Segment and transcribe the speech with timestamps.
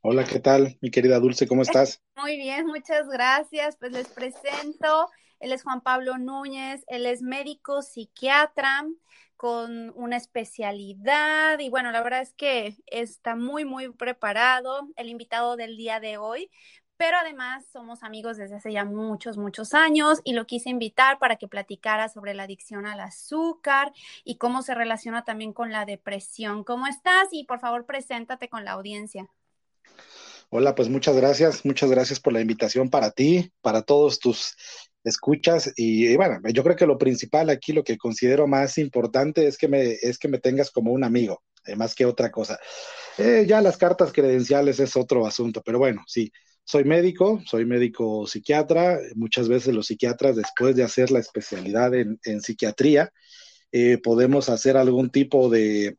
[0.00, 1.46] Hola, ¿qué tal, mi querida Dulce?
[1.46, 2.02] ¿Cómo estás?
[2.16, 3.76] Muy bien, muchas gracias.
[3.76, 8.86] Pues les presento, él es Juan Pablo Núñez, él es médico psiquiatra
[9.36, 15.56] con una especialidad y bueno, la verdad es que está muy, muy preparado el invitado
[15.56, 16.50] del día de hoy,
[16.96, 21.36] pero además somos amigos desde hace ya muchos, muchos años y lo quise invitar para
[21.36, 23.92] que platicara sobre la adicción al azúcar
[24.24, 26.64] y cómo se relaciona también con la depresión.
[26.64, 27.28] ¿Cómo estás?
[27.30, 29.28] Y por favor, preséntate con la audiencia.
[30.48, 34.54] Hola, pues muchas gracias, muchas gracias por la invitación para ti, para todos tus
[35.02, 39.56] escuchas y, bueno, yo creo que lo principal aquí, lo que considero más importante es
[39.56, 42.58] que me, es que me tengas como un amigo, eh, más que otra cosa.
[43.18, 46.30] Eh, ya las cartas credenciales es otro asunto, pero bueno, sí,
[46.64, 52.40] soy médico, soy médico psiquiatra, muchas veces los psiquiatras después de hacer la especialidad en,
[52.40, 53.12] psiquiatría,
[53.72, 55.96] eh, podemos hacer algún tipo de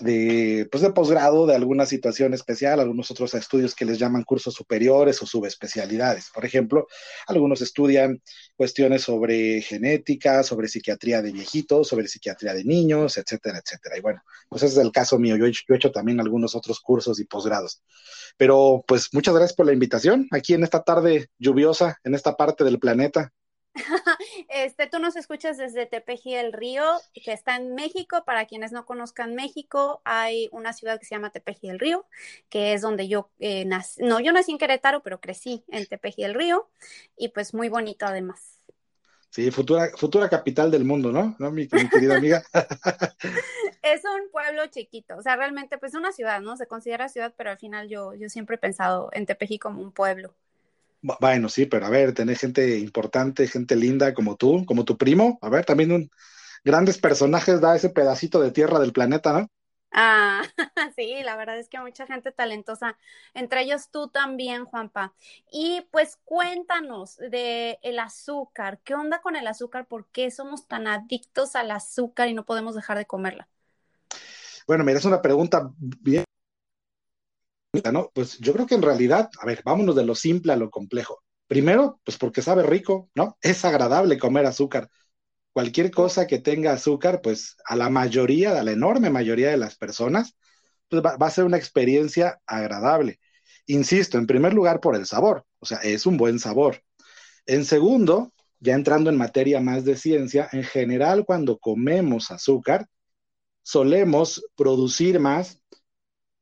[0.00, 4.54] de, pues de posgrado de alguna situación especial, algunos otros estudios que les llaman cursos
[4.54, 6.30] superiores o subespecialidades.
[6.32, 6.86] Por ejemplo,
[7.26, 8.22] algunos estudian
[8.56, 13.96] cuestiones sobre genética, sobre psiquiatría de viejitos, sobre psiquiatría de niños, etcétera, etcétera.
[13.96, 15.36] Y bueno, pues ese es el caso mío.
[15.36, 17.82] Yo he, yo he hecho también algunos otros cursos y posgrados.
[18.36, 22.64] Pero pues muchas gracias por la invitación aquí en esta tarde lluviosa, en esta parte
[22.64, 23.32] del planeta.
[24.64, 28.24] Este, tú nos escuchas desde Tepeji el Río, que está en México.
[28.24, 32.06] Para quienes no conozcan México, hay una ciudad que se llama Tepeji el Río,
[32.48, 34.02] que es donde yo eh, nací.
[34.02, 36.68] No, yo nací en Querétaro, pero crecí en Tepeji el Río
[37.16, 38.58] y pues muy bonito además.
[39.30, 41.36] Sí, futura, futura capital del mundo, ¿no?
[41.38, 42.42] ¿No, mi, mi querida amiga?
[43.82, 46.56] es un pueblo chiquito, o sea, realmente pues una ciudad, ¿no?
[46.56, 49.92] Se considera ciudad, pero al final yo, yo siempre he pensado en Tepeji como un
[49.92, 50.34] pueblo.
[51.00, 55.38] Bueno, sí, pero a ver, tener gente importante, gente linda como tú, como tu primo,
[55.42, 56.10] a ver, también un,
[56.64, 59.48] grandes personajes da ese pedacito de tierra del planeta, ¿no?
[59.90, 60.42] Ah,
[60.96, 62.96] sí, la verdad es que mucha gente talentosa,
[63.32, 65.14] entre ellos tú también, Juanpa.
[65.50, 69.86] Y pues cuéntanos de el azúcar, ¿qué onda con el azúcar?
[69.86, 73.48] ¿Por qué somos tan adictos al azúcar y no podemos dejar de comerla?
[74.66, 76.24] Bueno, mira, es una pregunta bien
[77.92, 78.10] ¿no?
[78.14, 81.22] Pues yo creo que en realidad, a ver, vámonos de lo simple a lo complejo.
[81.46, 83.36] Primero, pues porque sabe rico, ¿no?
[83.40, 84.90] Es agradable comer azúcar.
[85.52, 89.76] Cualquier cosa que tenga azúcar, pues a la mayoría, a la enorme mayoría de las
[89.76, 90.36] personas,
[90.88, 93.18] pues va, a ser una experiencia agradable.
[93.66, 96.82] Insisto, en primer lugar por el sabor, o sea, es un buen sabor.
[97.46, 102.86] En segundo, ya entrando en materia más de ciencia, en general cuando comemos azúcar,
[103.62, 105.60] solemos producir más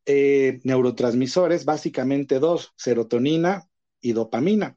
[0.06, 3.68] eh, neurotransmisores, básicamente dos, serotonina
[4.00, 4.76] y dopamina.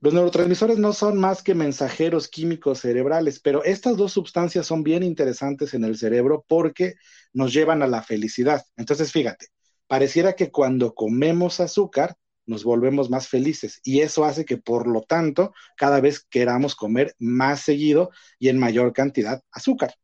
[0.00, 5.02] Los neurotransmisores no son más que mensajeros químicos cerebrales, pero estas dos sustancias son bien
[5.02, 6.94] interesantes en el cerebro porque
[7.32, 8.62] nos llevan a la felicidad.
[8.76, 9.46] Entonces, fíjate,
[9.86, 15.02] pareciera que cuando comemos azúcar nos volvemos más felices y eso hace que, por lo
[15.02, 19.94] tanto, cada vez queramos comer más seguido y en mayor cantidad azúcar.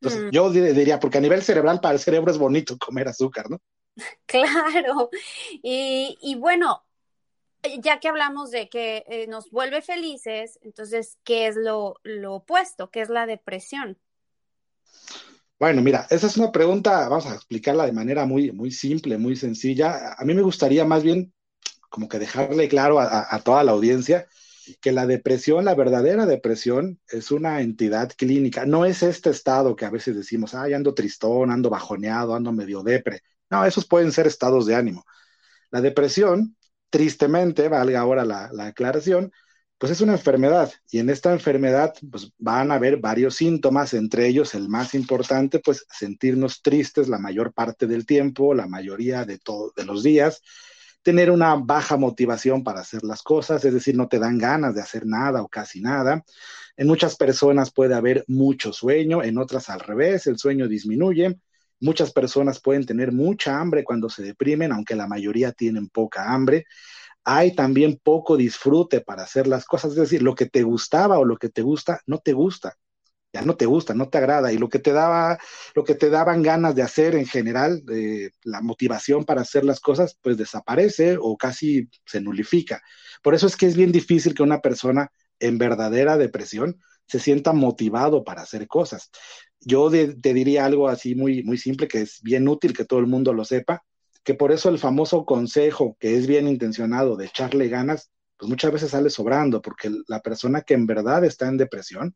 [0.00, 0.30] Entonces, mm.
[0.30, 3.58] yo diría, porque a nivel cerebral para el cerebro es bonito comer azúcar, ¿no?
[4.26, 5.10] Claro.
[5.62, 6.84] Y, bueno,
[7.80, 11.96] ya que hablamos de que eh, nos vuelve felices, entonces, ¿qué es lo,
[12.28, 12.90] opuesto?
[12.90, 13.98] ¿Qué es la depresión?
[15.58, 19.34] Bueno, mira, esa es una pregunta, vamos a explicarla de manera muy, muy simple, muy
[19.34, 20.14] sencilla.
[20.16, 21.32] A mí me gustaría más bien
[21.88, 24.28] como que dejarle claro a, toda la audiencia
[24.80, 28.66] que la depresión, la verdadera depresión, es una entidad clínica.
[28.66, 32.82] No es este estado que a veces decimos, ay, ando tristón, ando bajoneado, ando medio
[32.84, 33.22] depre.
[33.50, 35.04] No, esos pueden ser estados de ánimo.
[35.70, 36.56] La depresión,
[36.90, 39.32] tristemente, valga ahora la, aclaración,
[39.78, 44.26] pues es una enfermedad y en esta enfermedad pues van a haber varios síntomas, entre
[44.26, 49.38] ellos el más importante, pues sentirnos tristes la mayor parte del tiempo, la mayoría de,
[49.76, 50.42] de los días,
[51.02, 54.82] tener una baja motivación para hacer las cosas, es decir, no te dan ganas de
[54.82, 56.24] hacer nada o casi nada.
[56.76, 61.38] En muchas personas puede haber mucho sueño, en otras al revés, el sueño disminuye
[61.80, 66.66] Muchas personas pueden tener mucha hambre cuando se deprimen, aunque la mayoría tienen poca hambre.
[67.24, 71.24] Hay también poco disfrute para hacer las cosas, es decir, lo que te gustaba o
[71.24, 72.74] lo que te gusta no te gusta.
[73.32, 75.38] ya no te gusta, no te agrada, y lo que te daba,
[75.74, 77.82] lo que te daban ganas de hacer en general,
[78.42, 82.80] la motivación para hacer las cosas, pues desaparece o casi se nulifica.
[83.22, 85.10] Por eso es que es bien difícil que una persona
[85.40, 89.10] en verdadera depresión se sienta motivado para hacer cosas.
[89.60, 93.06] Yo te diría algo así muy, muy simple, que es bien útil que todo el
[93.06, 93.84] mundo lo sepa,
[94.22, 98.72] que por eso el famoso consejo, que es bien intencionado, de echarle ganas, pues muchas
[98.72, 102.14] veces sale sobrando, porque la persona que en verdad está en depresión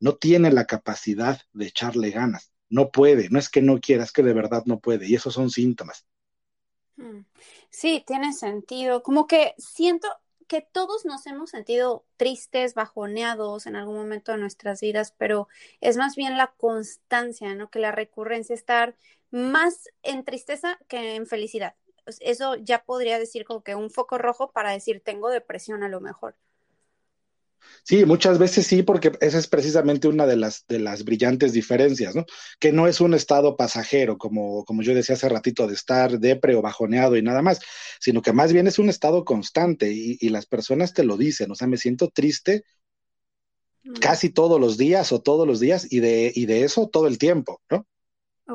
[0.00, 4.12] no tiene la capacidad de echarle ganas, no puede, no es que no quiera, es
[4.12, 6.06] que de verdad no puede, y esos son síntomas.
[6.96, 7.20] Hmm.
[7.70, 9.02] Sí, tiene sentido.
[9.02, 10.08] Como que siento,
[10.50, 15.46] que todos nos hemos sentido tristes, bajoneados en algún momento de nuestras vidas, pero
[15.80, 17.70] es más bien la constancia, ¿no?
[17.70, 18.96] Que la recurrencia, estar
[19.30, 21.76] más en tristeza que en felicidad.
[22.18, 26.00] Eso ya podría decir como que un foco rojo para decir tengo depresión a lo
[26.00, 26.34] mejor.
[27.84, 32.14] Sí, muchas veces sí, porque esa es precisamente una de las, de las brillantes diferencias,
[32.14, 32.24] ¿no?
[32.58, 36.54] Que no es un estado pasajero, como, como yo decía hace ratito, de estar depre
[36.54, 37.60] o bajoneado y nada más,
[38.00, 41.50] sino que más bien es un estado constante y, y las personas te lo dicen,
[41.50, 42.64] o sea, me siento triste
[43.84, 43.94] mm.
[43.94, 47.18] casi todos los días o todos los días y de, y de eso todo el
[47.18, 47.86] tiempo, ¿no?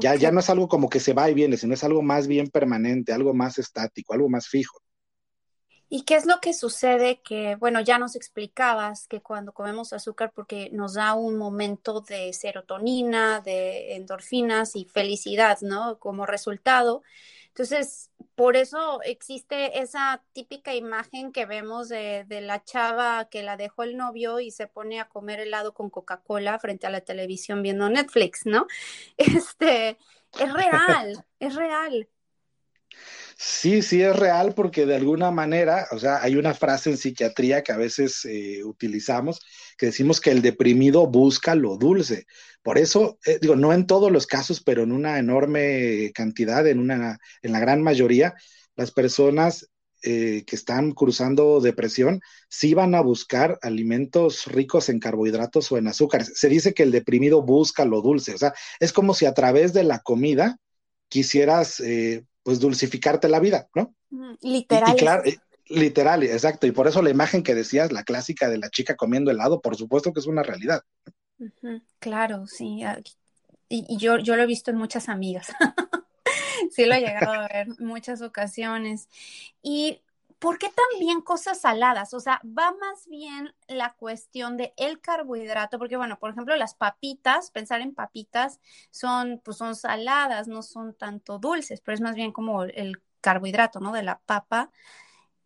[0.02, 2.28] Ya, ya no es algo como que se va y viene, sino es algo más
[2.28, 4.82] bien permanente, algo más estático, algo más fijo.
[5.90, 7.22] ¿Y qué es lo que sucede?
[7.22, 12.34] Que, bueno, ya nos explicabas que cuando comemos azúcar, porque nos da un momento de
[12.34, 16.00] serotonina, de endorfinas y felicidad, ¿no?
[16.00, 17.04] Como resultado.
[17.50, 23.56] Entonces, por eso existe esa típica imagen que vemos de, de, la chava que la
[23.56, 27.62] dejó el novio y se pone a comer helado con Coca-Cola frente a la televisión
[27.62, 28.68] viendo Netflix, ¿no?
[29.18, 29.98] Este,
[30.38, 32.10] es real, es real.
[33.38, 37.64] Sí, sí es real porque de alguna manera, o sea, hay una frase en psiquiatría
[37.64, 39.42] que a veces eh, utilizamos
[39.78, 42.28] que decimos que el deprimido busca lo dulce.
[42.64, 46.80] Por eso, eh, digo, no en todos los casos, pero en una enorme cantidad, en,
[46.80, 48.36] una, en la gran mayoría,
[48.78, 49.70] las personas
[50.02, 55.88] eh, que están cruzando depresión sí van a buscar alimentos ricos en carbohidratos o en
[55.88, 56.32] azúcares.
[56.36, 59.74] Se dice que el deprimido busca lo dulce, o sea, es como si a través
[59.74, 60.58] de la comida
[61.10, 61.82] quisieras
[62.46, 63.96] pues dulcificarte la vida, ¿no?
[64.42, 64.96] Literal.
[64.96, 66.68] claro, eh, literal, exacto.
[66.68, 69.76] Y por eso la imagen que decías, la clásica de la chica comiendo helado, por
[69.76, 70.84] supuesto que es una realidad.
[71.98, 72.84] Claro, sí.
[73.68, 75.48] Y, yo, yo lo he visto en muchas amigas.
[76.72, 79.10] sí lo he llegado a ver en muchas ocasiones.
[79.64, 80.04] Y
[80.46, 82.14] ¿por qué también cosas saladas?
[82.14, 86.76] O sea, va más bien la cuestión de el carbohidrato, porque bueno, por ejemplo, las
[86.76, 88.60] papitas, pensar en papitas,
[88.92, 93.80] son, pues son saladas, no son tanto dulces, pero es más bien como el carbohidrato,
[93.80, 93.92] ¿no?
[93.92, 94.70] De la papa.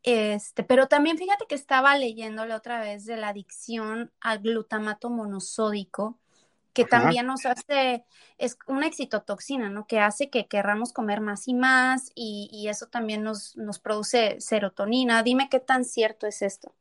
[0.03, 6.19] Este, pero también fíjate que estaba leyéndole otra vez de la adicción al glutamato monosódico
[6.79, 8.05] que también nos hace,
[8.37, 9.85] es una excitotoxina, ¿no?
[9.85, 15.23] Que hace que querramos comer más y más y, eso también nos, nos produce serotonina.
[15.23, 16.73] Dime qué tan cierto es esto.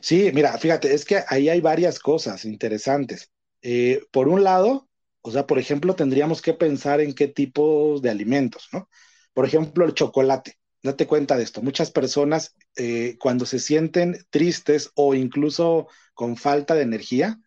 [0.00, 3.32] Sí, mira, fíjate, es que ahí hay varias cosas interesantes.
[3.62, 4.88] Eh, por un lado,
[5.22, 8.88] o sea, por ejemplo, tendríamos que pensar en qué tipos de alimentos, ¿no?
[9.32, 10.58] Por ejemplo, el chocolate.
[10.82, 11.62] Date cuenta de esto.
[11.62, 17.40] Muchas personas, eh, cuando se sienten tristes o incluso con falta de energía,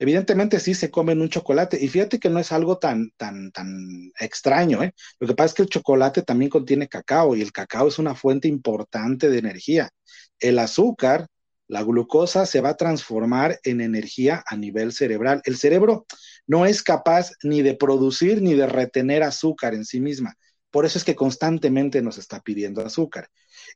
[0.00, 4.10] Evidentemente sí se comen un chocolate y fíjate que no es algo tan, tan, tan
[4.18, 4.94] extraño, ¿eh?
[5.18, 8.14] Lo que pasa es que el chocolate también contiene cacao y el cacao es una
[8.14, 9.90] fuente importante de energía.
[10.38, 11.26] El azúcar,
[11.68, 15.42] la glucosa se va a transformar en energía a nivel cerebral.
[15.44, 16.06] El cerebro
[16.46, 20.34] no es capaz ni de producir ni de retener azúcar en sí misma.
[20.70, 23.28] Por eso es que constantemente nos está pidiendo azúcar.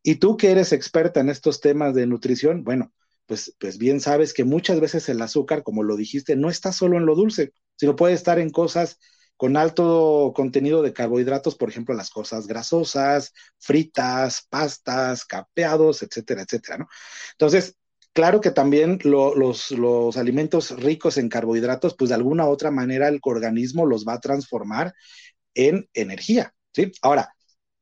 [0.02, 2.94] Y tú que eres experta en estos temas de nutrición, bueno,
[3.26, 6.96] pues, pues bien sabes que muchas veces el azúcar, como lo dijiste, no está solo
[6.96, 8.98] en lo dulce, sino puede estar en cosas
[9.36, 16.78] con alto contenido de carbohidratos, por ejemplo, las cosas grasosas, fritas, pastas, capeados, etcétera, etcétera,
[16.78, 16.88] ¿no?
[17.32, 17.76] Entonces,
[18.12, 23.08] claro que también los, los alimentos ricos en carbohidratos, pues de alguna u otra manera
[23.08, 24.94] el organismo los va a transformar
[25.54, 26.92] en energía, ¿sí?
[27.02, 27.34] Ahora,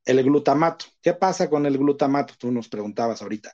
[0.04, 2.34] el glutamato, ¿qué pasa con el glutamato?
[2.38, 3.52] Tú nos preguntabas ahorita.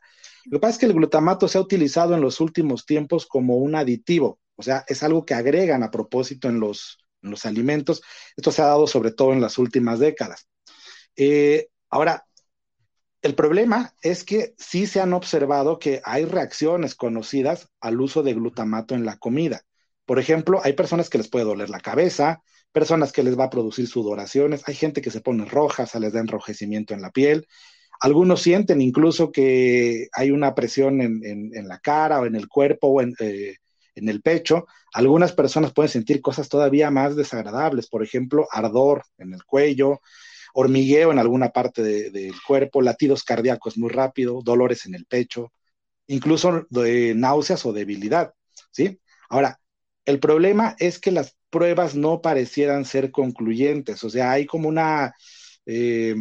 [0.51, 3.57] Lo que pasa es que el glutamato se ha utilizado en los últimos tiempos como
[3.59, 6.99] un aditivo, o sea, es algo que agregan a propósito en los,
[7.45, 8.03] alimentos.
[8.37, 10.49] Esto se ha dado sobre todo en las últimas décadas.
[11.17, 12.25] Eh, ahora,
[13.23, 18.35] el problema es que sí se han observado que hay reacciones conocidas al uso de
[18.35, 19.63] glutamato en la comida.
[20.07, 23.51] Por ejemplo, hay personas que les puede doler la cabeza, personas que les va a
[23.51, 27.47] producir sudoraciones, hay gente que se pone roja, se les da enrojecimiento en la piel,
[28.01, 33.01] algunos sienten incluso que hay una presión en, la cara o en el cuerpo o
[33.01, 33.57] en, eh,
[33.95, 34.67] en el pecho.
[34.95, 40.01] Algunas personas pueden sentir cosas todavía más desagradables, por ejemplo, ardor en el cuello,
[40.55, 45.53] hormigueo en alguna parte del cuerpo, latidos cardíacos muy rápido, dolores en el pecho,
[46.07, 48.33] incluso náuseas o debilidad,
[48.71, 49.01] ¿sí?
[49.29, 49.61] Ahora,
[50.05, 55.15] el problema es que las pruebas no parecieran ser concluyentes, o sea, hay como una
[55.67, 56.15] eh,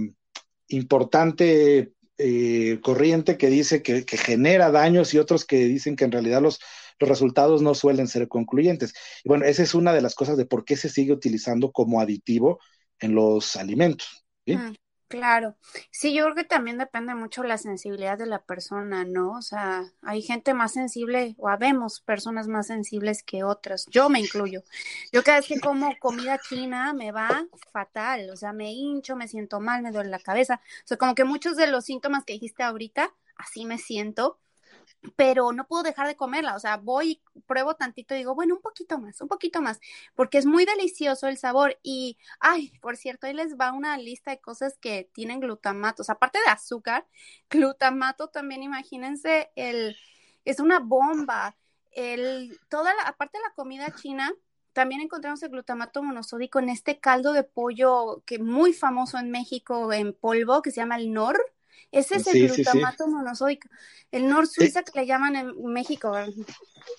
[0.67, 6.41] importante eh, corriente que dice que, genera daños y otros que dicen que en realidad
[6.41, 6.59] los,
[6.99, 8.93] los resultados no suelen ser concluyentes.
[9.23, 12.01] Y bueno, esa es una de las cosas de por qué se sigue utilizando como
[12.01, 12.59] aditivo
[12.99, 14.25] en los alimentos.
[14.45, 14.73] Mm,
[15.07, 15.55] claro,
[15.91, 19.31] sí, yo creo que también depende mucho la sensibilidad de la persona, ¿no?
[19.31, 24.19] O sea, hay gente más sensible, o habemos personas más sensibles que otras, yo me
[24.19, 24.63] incluyo.
[25.11, 29.27] Yo cada vez que como comida china me va fatal, o sea, me hincho, me
[29.27, 32.33] siento mal, me duele la cabeza, o sea, como que muchos de los síntomas que
[32.33, 34.39] dijiste ahorita, así me siento,
[35.15, 38.61] pero no puedo dejar de comerla, o sea, voy, pruebo tantito y digo, bueno, un
[38.61, 39.79] poquito más, un poquito más,
[40.15, 44.31] porque es muy delicioso el sabor y, ay, por cierto, ahí les va una lista
[44.31, 47.07] de cosas que tienen glutamato, o sea, aparte de azúcar,
[47.49, 49.95] glutamato también, imagínense, el,
[50.45, 51.55] es una bomba,
[51.91, 54.33] el, toda la, aparte de la comida china,
[54.73, 59.91] también encontramos el glutamato monosódico en este caldo de pollo que muy famoso en México
[59.91, 61.39] en polvo, que se llama el NOR,
[61.91, 63.69] ese es el glutamato monosódico,
[64.11, 66.13] el Nor Suiza que le llaman en México.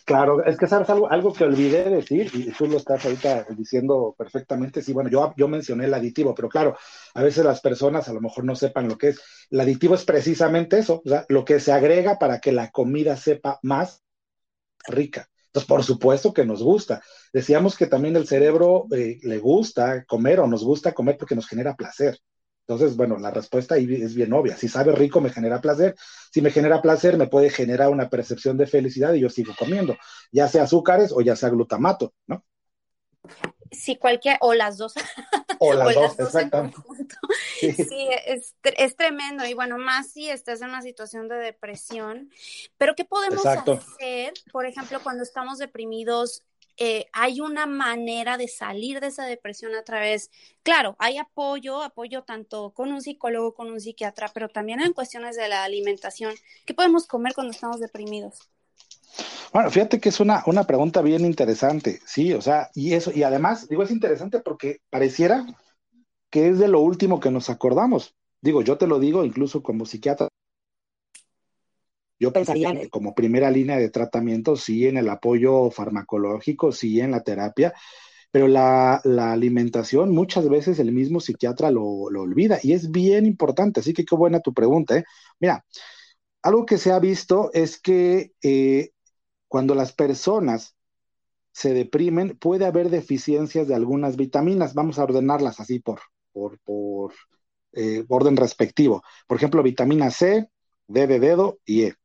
[0.04, 4.14] Claro, es que sabes algo, algo que olvidé decir, y tú lo estás ahorita diciendo
[4.16, 6.76] perfectamente, sí, bueno, yo, yo mencioné el aditivo, pero claro,
[7.14, 9.20] a veces las personas a lo mejor no sepan lo que es.
[9.50, 13.16] El aditivo es precisamente eso, o sea, lo que se agrega para que la comida
[13.16, 14.02] sepa más
[14.86, 15.28] rica.
[15.46, 17.02] Entonces, por supuesto que nos gusta.
[17.32, 21.48] Decíamos que también el cerebro eh, le gusta comer o nos gusta comer porque nos
[21.48, 22.18] genera placer.
[22.68, 24.54] Entonces, bueno, la respuesta ahí es bien obvia.
[24.54, 25.96] Si sabe rico, me genera placer.
[26.30, 29.96] Si me genera placer, me puede generar una percepción de felicidad y yo sigo comiendo,
[30.30, 32.44] ya sea azúcares o ya sea glutamato, ¿no?
[33.70, 34.92] Sí, cualquier, o las dos.
[35.58, 36.76] O las, dos, exactamente.
[37.58, 39.46] Sí, sí es, tremendo.
[39.46, 42.30] Y bueno, más si estás en una situación de depresión.
[42.76, 46.44] Pero, ¿qué podemos hacer, por ejemplo, cuando estamos deprimidos
[46.78, 50.30] eh, hay una manera de salir de esa depresión a través,
[50.62, 55.36] claro, hay apoyo, apoyo tanto con un psicólogo, con un psiquiatra, pero también en cuestiones
[55.36, 56.34] de la alimentación.
[56.64, 58.48] ¿Qué podemos comer cuando estamos deprimidos?
[59.52, 63.22] Bueno, fíjate que es una, una pregunta bien interesante, sí, o sea, y eso, y
[63.22, 65.46] además, digo, es interesante porque pareciera
[66.30, 68.14] que es de lo último que nos acordamos.
[68.40, 70.28] Digo, yo te lo digo incluso como psiquiatra,
[72.18, 77.22] yo pensaría como primera línea de tratamiento, sí en el apoyo farmacológico, sí en la
[77.22, 77.74] terapia,
[78.30, 78.96] pero la,
[79.32, 84.16] alimentación muchas veces el mismo psiquiatra lo, olvida y es bien importante, así que qué
[84.16, 84.96] buena tu pregunta.
[84.98, 85.04] ¿eh?
[85.38, 85.64] Mira,
[86.42, 88.90] algo que se ha visto es que eh,
[89.48, 90.76] cuando las personas
[91.52, 94.74] se deprimen, puede haber deficiencias de algunas vitaminas.
[94.74, 96.00] Vamos a ordenarlas así por,
[96.32, 97.14] por, por
[97.72, 99.02] eh, orden respectivo.
[99.26, 100.48] Por ejemplo, vitamina C,
[100.86, 101.96] D de dedo y E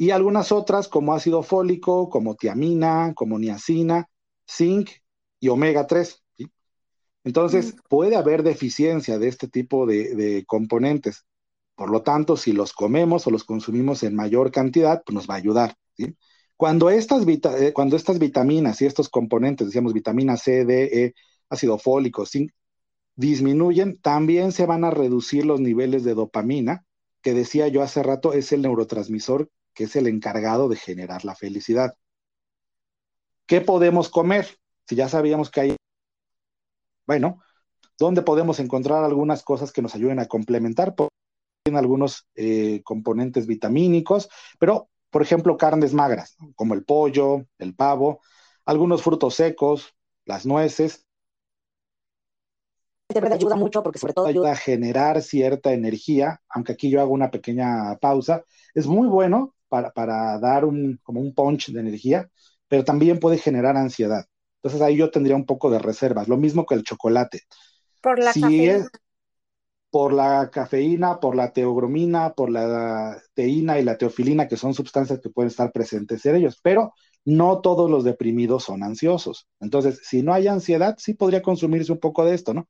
[0.00, 4.08] y algunas otras como ácido fólico, como tiamina, como niacina,
[4.50, 4.88] zinc
[5.38, 6.24] y omega 3.
[7.22, 11.26] Entonces, puede haber deficiencia de este tipo de, componentes.
[11.74, 15.34] Por lo tanto, si los comemos o los consumimos en mayor cantidad, pues nos va
[15.34, 15.76] a ayudar.
[16.56, 21.14] Cuando, estas eh, cuando estas vitaminas y estos componentes, decíamos vitamina C, D, E,
[21.50, 22.52] ácido fólico, zinc,
[23.16, 26.86] disminuyen, también se van a reducir los niveles de dopamina,
[27.20, 31.34] que decía yo hace rato es el neurotransmisor que es el encargado de generar la
[31.34, 31.94] felicidad.
[33.46, 34.46] ¿Qué podemos comer?
[34.86, 35.76] Si ya sabíamos que hay,
[37.06, 37.40] bueno,
[37.98, 40.94] ¿dónde podemos encontrar algunas cosas que nos ayuden a complementar?
[41.64, 48.20] Tienen algunos eh, componentes vitamínicos, pero, por ejemplo, carnes magras, como el pollo, el pavo,
[48.66, 49.94] algunos frutos secos,
[50.26, 51.06] las nueces.
[53.08, 57.00] De verdad ayuda mucho porque sobre todo ayuda a generar cierta energía, aunque aquí yo
[57.00, 58.44] hago una pequeña pausa.
[58.74, 62.28] Es muy bueno para, dar un, como un punch de energía,
[62.68, 64.26] pero también puede generar ansiedad.
[64.56, 66.28] Entonces ahí yo tendría un poco de reservas.
[66.28, 67.44] Lo mismo que el chocolate.
[68.02, 68.88] Por la cafeína.
[69.90, 75.20] por la cafeína, por la teogromina, por la teína y la teofilina, que son sustancias
[75.20, 76.92] que pueden estar presentes en ellos, pero
[77.24, 79.48] no todos los deprimidos son ansiosos.
[79.60, 82.68] Entonces, si no hay ansiedad, sí podría consumirse un poco de esto, ¿no?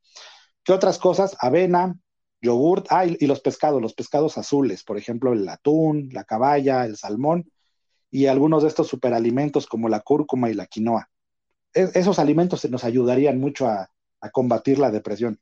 [0.62, 1.36] ¿Qué otras cosas?
[1.40, 1.96] Avena,
[2.40, 6.96] yogurt, ah, y, los pescados, los pescados azules, por ejemplo, el atún, la caballa, el
[6.96, 7.50] salmón,
[8.10, 11.10] y algunos de estos superalimentos como la cúrcuma y la quinoa.
[11.72, 13.90] esos alimentos nos ayudarían mucho a,
[14.32, 15.40] combatir la depresión.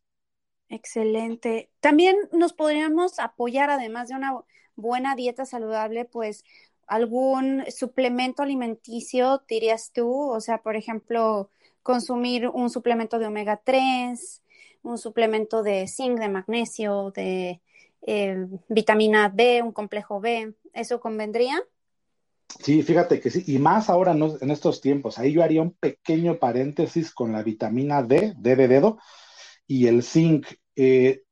[0.69, 1.69] Excelente.
[1.81, 4.39] También nos podríamos apoyar, además de una
[4.77, 6.45] buena dieta saludable, pues
[6.87, 10.31] algún suplemento alimenticio, dirías tú?
[10.31, 11.51] O sea, por ejemplo,
[11.83, 14.43] consumir un suplemento de omega 3,
[14.83, 17.61] un suplemento de zinc, de magnesio, de
[18.07, 21.63] eh, vitamina D, un complejo B, ¿eso convendría?
[22.61, 25.19] Sí, fíjate que sí, y más ahora en estos tiempos.
[25.19, 28.99] Ahí yo haría un pequeño paréntesis con la vitamina D, D de dedo,
[29.67, 30.47] y el zinc.
[30.75, 31.23] Eh,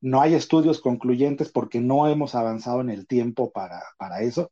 [0.00, 4.50] no hay estudios concluyentes porque no hemos avanzado en el tiempo para, para eso,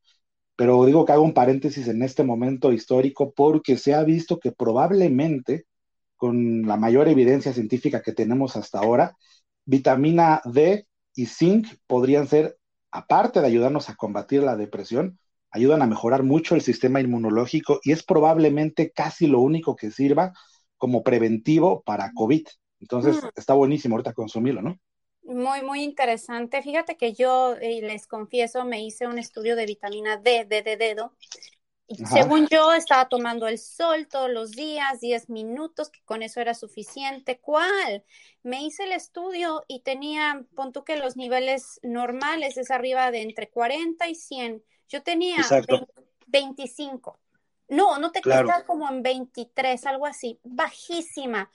[0.57, 4.53] pero digo que hago un paréntesis en este momento histórico porque se ha visto que
[4.53, 5.67] probablemente,
[6.23, 9.17] con la mayor evidencia científica que tenemos hasta ahora,
[9.65, 10.87] vitamina D
[11.17, 12.59] y zinc podrían ser,
[12.93, 15.19] aparte de ayudarnos a combatir la depresión,
[15.51, 20.33] ayudan a mejorar mucho el sistema inmunológico y es probablemente casi lo único que sirva
[20.77, 22.47] como preventivo para COVID.
[22.79, 23.29] Entonces, mm.
[23.35, 24.79] está buenísimo ahorita consumirlo, ¿no?
[25.25, 26.63] Muy, muy interesante.
[26.63, 30.77] Fíjate que yo, eh, les confieso, me hice un estudio de vitamina D, D de
[30.77, 31.17] dedo.
[31.97, 36.55] Según yo, estaba tomando el sol todos los días, 10 minutos, que con eso era
[36.55, 37.39] suficiente.
[37.39, 38.05] ¿Cuál?
[38.43, 43.23] Me hice el estudio y tenía, pon tú que los niveles normales es arriba de
[43.23, 44.63] entre 40 y 100.
[44.89, 45.39] Yo tenía
[46.27, 47.19] 25.
[47.73, 51.51] No, no te quedas como en 23, algo así, bajísima.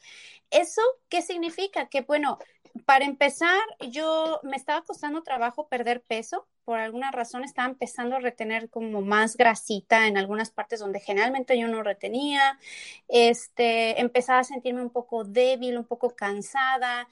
[0.50, 1.90] ¿Eso qué significa?
[1.90, 2.40] Que bueno,
[2.86, 3.60] para empezar,
[3.92, 6.48] yo me estaba costando trabajo perder peso.
[6.66, 11.58] Por alguna razón estaba empezando a retener como más grasita en algunas partes donde generalmente
[11.60, 12.58] yo no retenía.
[13.08, 17.08] Este, empezaba a sentirme un poco débil, un poco cansada.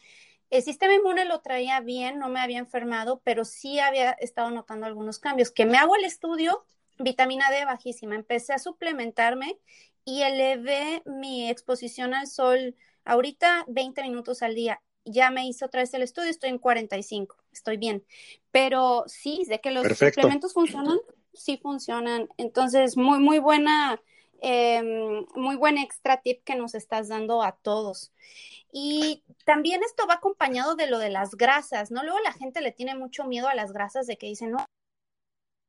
[0.50, 4.88] El sistema inmune lo traía bien, no me había enfermado, pero sí había estado notando
[4.88, 5.52] algunos cambios.
[5.52, 6.66] Que me hago el estudio,
[6.98, 8.16] vitamina D bajísima.
[8.16, 9.60] Empecé a suplementarme
[10.04, 15.82] y elevé mi exposición al sol ahorita 20 minutos al día ya me hice otra
[15.82, 18.04] vez el estudio, estoy en 45, estoy bien.
[18.52, 20.98] Pero sí, de que los suplementos funcionan,
[21.34, 22.28] sí funcionan.
[22.38, 24.02] Entonces, muy, muy buena,
[24.42, 28.12] em, muy buen extra tip que nos estás dando a todos.
[28.72, 32.04] Y también esto va acompañado de lo de las grasas, ¿no?
[32.04, 34.66] Luego la gente le tiene mucho miedo a las grasas de que dicen, no,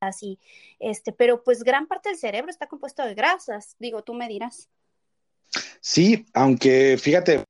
[0.00, 0.38] así,
[0.78, 4.68] este, pero pues gran parte del cerebro está compuesto de grasas, digo, tú me dirás.
[5.80, 7.44] Sí, aunque fíjate,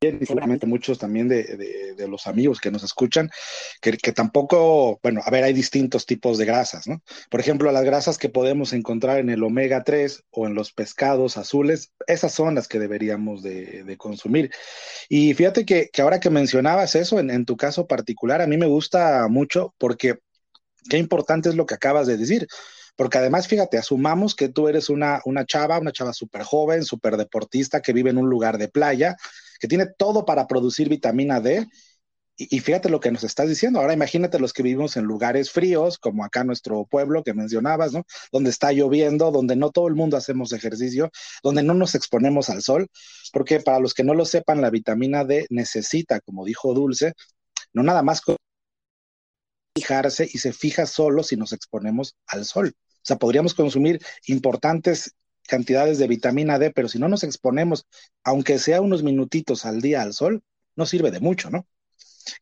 [0.00, 3.30] y seguramente muchos también de, los amigos que nos escuchan,
[3.80, 7.02] que, tampoco, bueno, a ver, hay distintos tipos de grasas, ¿no?
[7.28, 11.36] Por ejemplo, las grasas que podemos encontrar en el omega 3 o en los pescados
[11.36, 14.52] azules, esas son las que deberíamos de, consumir.
[15.08, 18.66] Y fíjate que, ahora que mencionabas eso, en, en tu caso particular, a mí me
[18.66, 20.20] gusta mucho porque
[20.88, 22.46] qué importante es lo que acabas de decir.
[22.96, 27.16] Porque además, fíjate, asumamos que tú eres una, una chava, una chava súper joven, súper
[27.16, 29.16] deportista, que vive en un lugar de playa,
[29.60, 31.64] que tiene todo para producir vitamina D.
[32.40, 33.80] Y, fíjate lo que nos estás diciendo.
[33.80, 38.04] Ahora imagínate los que vivimos en lugares fríos, como acá nuestro pueblo que mencionabas, ¿no?
[38.32, 41.10] Donde está lloviendo, donde no todo el mundo hacemos ejercicio,
[41.42, 42.88] donde no nos exponemos al sol,
[43.32, 47.14] porque para los que no lo sepan, la vitamina D necesita, como dijo Dulce,
[47.72, 48.20] no nada más
[49.78, 52.74] fijarse y se fija solo si nos exponemos al sol.
[52.76, 55.14] O sea, podríamos consumir importantes
[55.46, 57.86] cantidades de vitamina D, pero si no nos exponemos,
[58.22, 60.42] aunque sea unos minutitos al día al sol,
[60.76, 61.66] no sirve de mucho, ¿no?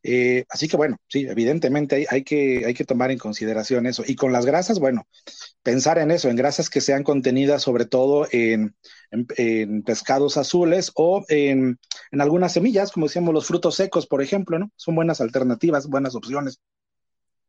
[0.03, 4.03] Eh, así que bueno, sí, evidentemente hay, que, hay que tomar en consideración eso.
[4.05, 5.07] Y con las grasas, bueno,
[5.63, 8.75] pensar en eso, en grasas que sean contenidas sobre todo en,
[9.85, 11.79] pescados azules o en,
[12.11, 14.71] en, algunas semillas, como decíamos, los frutos secos, por ejemplo, ¿no?
[14.75, 16.59] Son buenas alternativas, buenas opciones.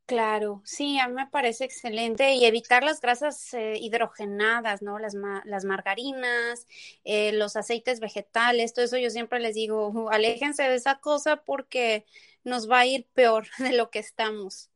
[0.09, 4.97] Claro, sí, a mí me parece excelente y evitar las grasas eh, hidrogenadas, ¿no?
[4.97, 6.65] Las, las margarinas,
[7.03, 12.07] eh, los aceites vegetales, todo eso yo siempre les digo, aléjense de esa cosa porque
[12.43, 14.71] nos va a ir peor de lo que estamos.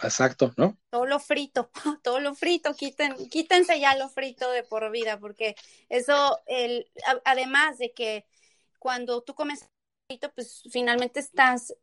[0.00, 0.78] Exacto, ¿no?
[0.88, 1.68] Todo lo frito,
[2.04, 5.56] todo lo frito, quiten, quítense ya lo frito de por vida, porque
[5.88, 6.88] eso, el,
[7.24, 8.24] además de que
[8.78, 9.68] cuando tú comes
[10.06, 11.74] frito, pues finalmente estás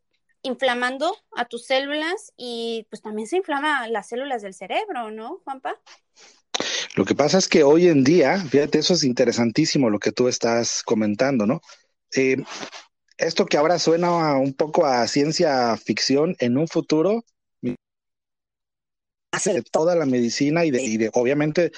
[0.43, 5.79] inflamando a tus células y pues también se inflama las células del cerebro, ¿no, Juanpa?
[6.95, 10.27] Lo que pasa es que hoy en día, fíjate, eso es interesantísimo lo que tú
[10.27, 11.61] estás comentando, ¿no?
[12.15, 12.37] Eh,
[13.17, 17.23] esto que ahora suena un poco a ciencia ficción, en un futuro
[19.45, 21.71] de toda la medicina y de, y de, obviamente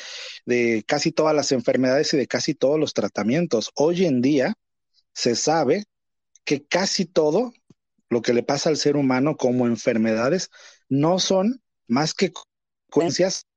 [0.46, 3.72] de casi todas las enfermedades y de casi todos los tratamientos.
[3.76, 4.56] Hoy en día
[5.14, 5.86] se sabe
[6.46, 7.54] que casi todo
[8.14, 10.50] lo que le pasa al ser humano como enfermedades
[10.88, 13.48] no son más que consecuencias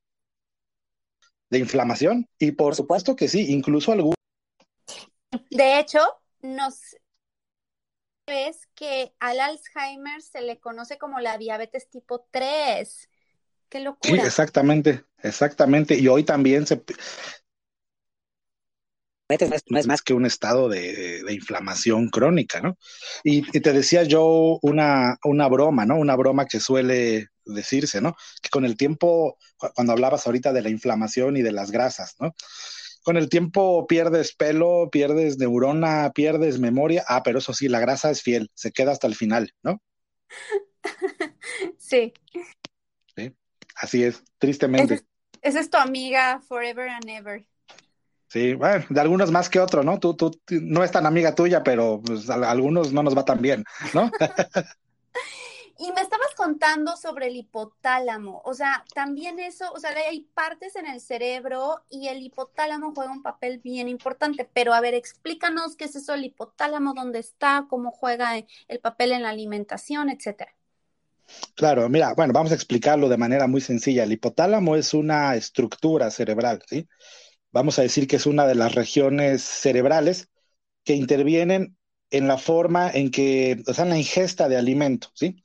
[1.51, 2.29] de inflamación.
[2.39, 4.17] Y por supuesto que sí, incluso algunos.
[5.51, 6.01] De hecho,
[6.41, 6.97] nos
[8.27, 13.09] es que al Alzheimer se le conoce como la diabetes tipo 3.
[13.69, 14.15] Qué locura.
[14.15, 15.97] Sí, exactamente, exactamente.
[15.97, 16.83] Y hoy también se,
[19.29, 22.79] no es más que un estado de, inflamación crónica, ¿no?
[23.25, 25.97] Y, te decía yo una, una broma, ¿no?
[25.97, 28.17] Una broma que suele decirse, ¿no?
[28.41, 29.39] Que con el tiempo,
[29.75, 32.35] cuando hablabas ahorita de la inflamación y de las grasas, ¿no?
[33.03, 37.05] Con el tiempo pierdes pelo, pierdes neurona, pierdes memoria.
[37.07, 39.83] Ah, pero eso sí, la grasa es fiel, se queda hasta el final, ¿no?
[41.79, 42.13] Sí.
[43.15, 43.33] Sí,
[43.77, 45.03] así es, tristemente.
[45.41, 47.47] esa es tu amiga forever and ever.
[48.37, 49.99] Sí, bueno, de algunos más que otros, ¿no?
[49.99, 53.41] Tú, tú no es tan amiga tuya, pero pues, a, algunos no nos va tan
[53.41, 54.11] bien, ¿no?
[55.79, 60.77] y me estabas contando sobre el hipotálamo, o sea, también eso, o sea, hay partes
[60.77, 65.75] en el cerebro y el hipotálamo juega un papel bien importante, pero a ver, explícanos
[65.75, 70.53] qué es eso el hipotálamo, dónde está, cómo juega el papel en la alimentación, etcétera.
[71.55, 74.05] Claro, mira, bueno, vamos a explicarlo de manera muy sencilla.
[74.05, 76.87] El hipotálamo es una estructura cerebral, ¿sí?
[77.57, 80.29] Vamos a decir que es una de las regiones cerebrales
[80.85, 81.79] que intervienen
[82.11, 85.43] en la forma en que, o sea, en la ingesta de alimentos, ¿sí?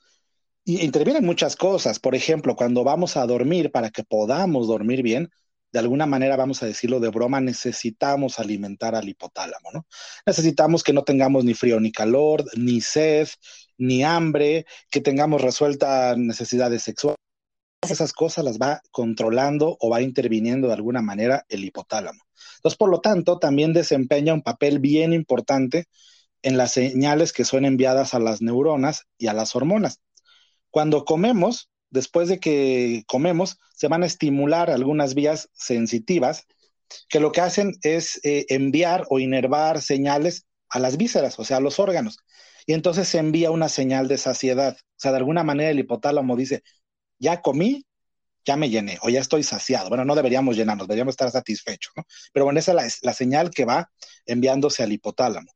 [0.65, 1.99] Y intervienen muchas cosas.
[1.99, 5.29] Por ejemplo, cuando vamos a dormir, para que podamos dormir bien,
[5.71, 9.87] de alguna manera, vamos a decirlo de broma, necesitamos alimentar al hipotálamo, ¿no?
[10.25, 13.29] Necesitamos que no tengamos ni frío ni calor, ni sed,
[13.77, 17.21] ni hambre, que tengamos resueltas necesidades sexuales
[17.89, 22.21] esas cosas las va controlando o va interviniendo de alguna manera el hipotálamo.
[22.57, 25.87] Entonces, por lo tanto, también desempeña un papel bien importante
[26.43, 29.99] en las señales que son enviadas a las neuronas y a las hormonas.
[30.69, 36.45] Cuando comemos, después de que comemos, se van a estimular algunas vías sensitivas
[37.09, 41.57] que lo que hacen es eh, enviar o inervar señales a las vísceras, o sea,
[41.57, 42.17] a los órganos.
[42.65, 44.77] Y entonces se envía una señal de saciedad.
[44.79, 46.63] O sea, de alguna manera el hipotálamo dice,
[47.21, 47.85] ya comí,
[48.43, 49.89] ya me llené o ya estoy saciado.
[49.89, 52.03] Bueno, no deberíamos llenarnos, deberíamos estar satisfechos, ¿no?
[52.33, 53.91] Pero bueno, esa es la, señal que va
[54.25, 55.51] enviándose al hipotálamo.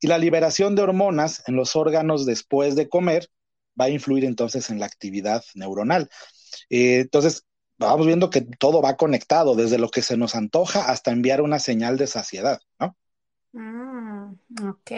[0.00, 3.28] Y la liberación de hormonas en los órganos después de comer
[3.80, 6.10] va a influir entonces en la actividad neuronal.
[6.68, 7.46] Eh, entonces,
[7.78, 11.60] vamos viendo que todo va conectado, desde lo que se nos antoja hasta enviar una
[11.60, 12.96] señal de saciedad, ¿no?
[13.52, 14.34] Mm,
[14.68, 14.90] ok.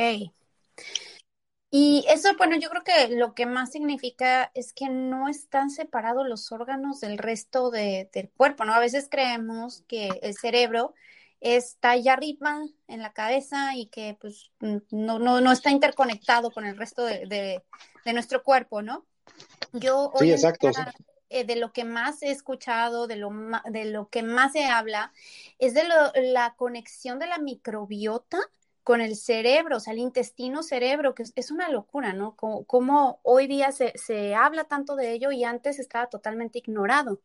[1.70, 6.26] Y eso, bueno, yo creo que lo que más significa es que no están separados
[6.26, 8.72] los órganos del resto del cuerpo, ¿no?
[8.72, 10.94] A veces creemos que el cerebro
[11.40, 16.66] está allá arriba en la cabeza y que pues no, no, no está interconectado con
[16.66, 17.62] el resto de,
[18.04, 19.04] nuestro cuerpo, ¿no?
[19.72, 20.70] Yo sí, exacto.
[21.28, 23.30] Eh, de lo que más he escuchado, de lo,
[23.68, 25.12] de lo que más se habla,
[25.58, 25.82] es de
[26.14, 28.38] la conexión de la microbiota
[28.86, 32.36] con el cerebro, o sea, el intestino cerebro, que es, una locura, ¿no?
[32.36, 37.20] Como, hoy día se, se, habla tanto de ello y antes estaba totalmente ignorado.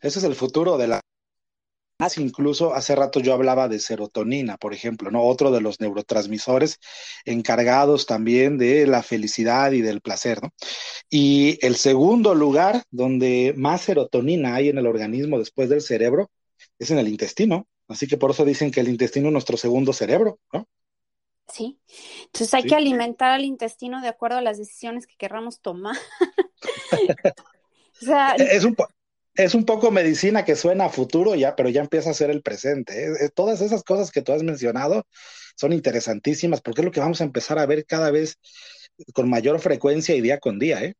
[0.00, 1.00] Ese es el futuro de la...
[2.00, 5.22] Más incluso hace rato yo hablaba de serotonina, por ejemplo, ¿no?
[5.22, 6.80] Otro de los neurotransmisores
[7.24, 10.50] encargados también de la felicidad y del placer, ¿no?
[11.10, 16.28] Y el segundo lugar donde más serotonina hay en el organismo después del cerebro
[16.80, 17.68] es en el intestino.
[17.92, 20.68] Así que por eso dicen que el intestino es nuestro segundo cerebro, ¿no?
[21.48, 21.78] Sí.
[22.24, 25.96] Entonces hay que alimentar al intestino de acuerdo a las decisiones que querramos tomar.
[28.38, 28.76] es, un
[29.34, 32.42] es un poco medicina que suena a futuro ya, pero ya empieza a ser el
[32.42, 33.04] presente.
[33.04, 33.28] ¿eh?
[33.34, 35.06] Todas esas cosas que tú has mencionado
[35.56, 38.38] son interesantísimas porque es lo que vamos a empezar a ver cada vez
[39.12, 40.94] con mayor frecuencia y día con día, ¿eh?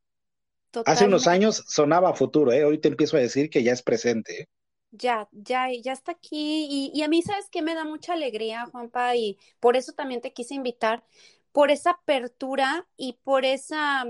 [0.86, 2.64] Hace unos años sonaba a futuro, ¿eh?
[2.64, 4.48] Hoy te empiezo a decir que ya es presente, ¿eh?
[4.92, 6.90] Ya, ya, ya está aquí.
[6.94, 7.62] Y, a mí, ¿sabes qué?
[7.62, 11.04] Me da mucha alegría, Juanpa, y por eso también te quise invitar,
[11.52, 14.06] por esa apertura y por esa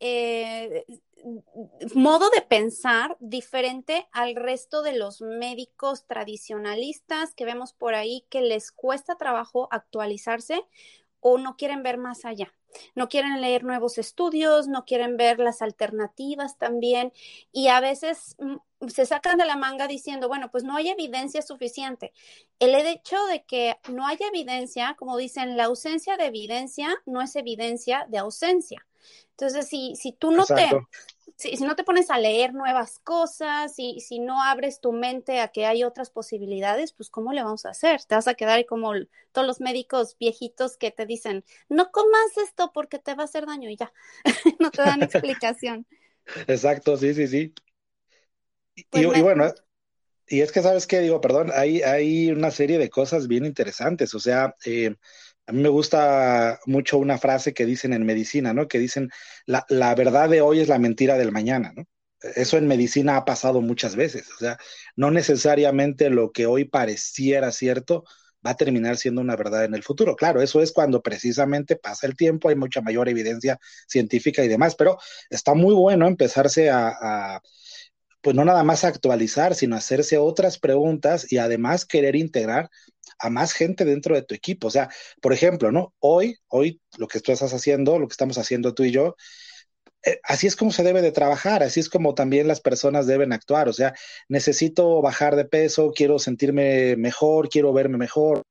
[0.00, 0.84] eh,
[1.94, 8.40] modo de pensar diferente al resto de los médicos tradicionalistas que vemos por ahí que
[8.40, 10.64] les cuesta trabajo actualizarse
[11.20, 12.52] o no quieren ver más allá.
[12.94, 17.12] No quieren leer nuevos estudios, no quieren ver las alternativas también
[17.52, 18.56] y a veces mm,
[18.88, 22.12] se sacan de la manga diciendo, bueno, pues no hay evidencia suficiente.
[22.58, 27.36] El hecho de que no haya evidencia, como dicen, la ausencia de evidencia no es
[27.36, 28.86] evidencia de ausencia.
[29.30, 30.68] Entonces, si, si tú no te
[31.36, 35.48] si, no te pones a leer nuevas cosas, y si no abres tu mente a
[35.48, 38.02] que hay otras posibilidades, pues ¿cómo le vamos a hacer?
[38.04, 38.92] Te vas a quedar como
[39.32, 43.46] todos los médicos viejitos que te dicen, no comas esto porque te va a hacer
[43.46, 43.92] daño y ya,
[44.60, 45.86] no te dan explicación.
[46.46, 47.54] Exacto, sí, sí, sí.
[48.90, 49.52] Pues y, bueno,
[50.26, 51.00] y es que, ¿sabes qué?
[51.00, 54.14] Digo, perdón, hay, hay una serie de cosas bien interesantes.
[54.14, 54.94] O sea, eh,
[55.46, 58.68] a mí me gusta mucho una frase que dicen en medicina, ¿no?
[58.68, 59.10] Que dicen,
[59.46, 61.84] la, la, verdad de hoy es la mentira del mañana, ¿no?
[62.36, 64.30] Eso en medicina ha pasado muchas veces.
[64.30, 64.56] O sea,
[64.96, 68.04] no necesariamente lo que hoy pareciera cierto
[68.44, 70.16] va a terminar siendo una verdad en el futuro.
[70.16, 74.74] Claro, eso es cuando precisamente pasa el tiempo, hay mucha mayor evidencia científica y demás,
[74.74, 74.98] pero
[75.30, 77.40] está muy bueno empezarse a,
[78.22, 82.70] pues no nada más actualizar, sino hacerse otras preguntas y además querer integrar
[83.18, 84.68] a más gente dentro de tu equipo.
[84.68, 84.88] O sea,
[85.20, 85.94] por ejemplo, ¿no?
[85.98, 89.16] Hoy, hoy lo que tú estás haciendo, lo que estamos haciendo tú y yo,
[90.04, 93.32] eh, así es como se debe de trabajar, así es como también las personas deben
[93.32, 93.68] actuar.
[93.68, 93.94] O sea,
[94.28, 98.42] necesito bajar de peso, quiero sentirme mejor, quiero verme mejor.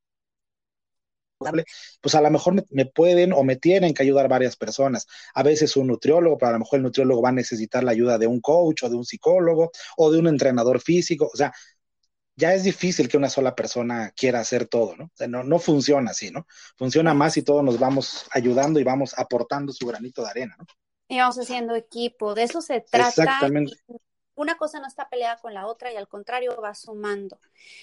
[2.02, 5.08] Pues a lo mejor me, me, pueden o me tienen que ayudar varias personas.
[5.34, 8.18] A veces un nutriólogo, pero a lo mejor el nutriólogo va a necesitar la ayuda
[8.18, 11.30] de un coach o de un psicólogo o de un entrenador físico.
[11.32, 11.54] O sea,
[12.36, 15.06] ya es difícil que una sola persona quiera hacer todo, ¿no?
[15.06, 16.48] O sea, no, no funciona así, ¿no?
[16.76, 20.66] Funciona más si todos nos vamos ayudando y vamos aportando su granito de arena, ¿no?
[21.08, 23.10] Y vamos haciendo equipo, de eso se trata.
[23.10, 23.74] Exactamente.
[24.42, 27.40] Una cosa no está peleada con la otra y al contrario va sumando.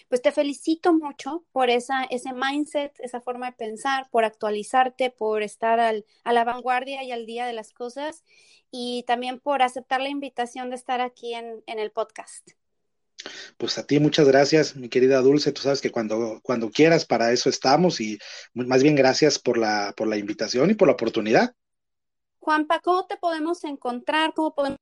[0.09, 5.45] Pues te felicito mucho por esa, ese mindset, esa forma de pensar, por actualizarte, por
[5.45, 8.25] estar al, a la vanguardia y al día de las cosas
[8.73, 12.51] y también por aceptar la invitación de estar aquí en, en el podcast.
[13.57, 15.53] Pues a ti muchas gracias, mi querida Dulce.
[15.53, 18.19] Tú sabes que cuando, cuando quieras para eso estamos y
[18.53, 21.55] más bien gracias por la, por la invitación y por la oportunidad.
[22.41, 24.35] Juanpa, ¿cómo te podemos encontrar?
[24.35, 24.81] ¿Cómo podemos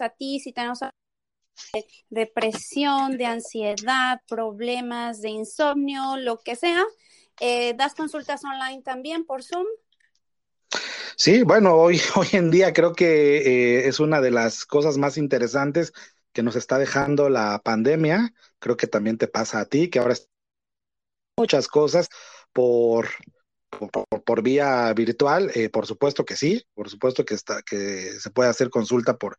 [0.00, 0.80] a ti si tenemos
[2.08, 6.84] depresión, de ansiedad, problemas de insomnio, lo que sea?
[7.40, 9.66] Eh, ¿Das consultas online también por Zoom?
[11.16, 15.16] Sí, bueno, hoy, hoy en día creo que eh, es una de las cosas más
[15.16, 15.92] interesantes
[16.32, 18.32] que nos está dejando la pandemia.
[18.58, 20.14] Creo que también te pasa a ti, que ahora
[21.38, 22.08] muchas cosas
[22.52, 23.08] por,
[23.68, 25.50] por, por vía virtual.
[25.54, 29.36] Eh, por supuesto que sí, por supuesto que, está, que se puede hacer consulta por,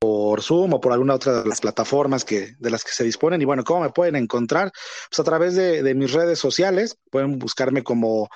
[0.00, 3.42] por Zoom o por alguna otra de las plataformas que, de las que se disponen.
[3.42, 4.72] Y bueno, ¿cómo me pueden encontrar?
[5.10, 8.30] Pues a través de, mis redes sociales, pueden buscarme como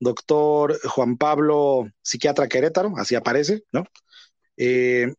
[0.00, 3.84] doctor Juan Pablo, psiquiatra Querétaro, así aparece, ¿no?
[4.56, 5.12] Eh,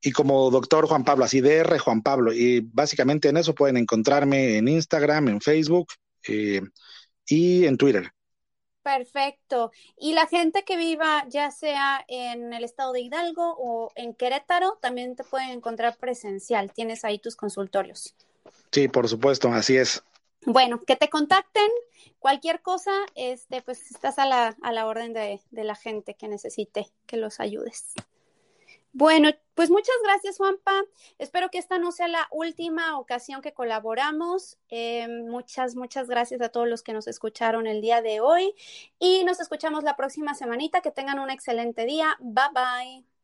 [0.00, 2.32] y como doctor Juan Pablo, así DR Juan Pablo.
[2.32, 5.88] Y básicamente en eso pueden encontrarme en Instagram, en Facebook
[6.28, 6.62] eh,
[7.26, 8.12] y en Twitter.
[8.96, 9.70] Perfecto.
[9.98, 14.78] Y la gente que viva ya sea en el estado de Hidalgo o en Querétaro,
[14.80, 16.72] también te pueden encontrar presencial.
[16.72, 18.14] Tienes ahí tus consultorios.
[18.72, 20.02] Sí, por supuesto, así es.
[20.46, 21.68] Bueno, que te contacten,
[22.18, 26.26] cualquier cosa, este, pues estás a la, a la orden de, de la gente que
[26.26, 27.92] necesite que los ayudes.
[28.98, 30.72] Bueno, pues muchas gracias, Juanpa.
[31.18, 34.58] Espero que esta no sea la última ocasión que colaboramos.
[34.70, 38.56] Eh, muchas, muchas gracias a todos los que nos escucharon el día de hoy
[38.98, 40.80] y nos escuchamos la próxima semanita.
[40.80, 42.16] Que tengan un excelente día.
[42.18, 43.17] Bye bye.